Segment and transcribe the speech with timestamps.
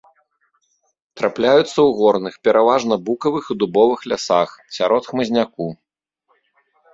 [1.19, 5.69] Трапляюцца ў горных, пераважна букавых і дубовых лясах, сярод хмызняку.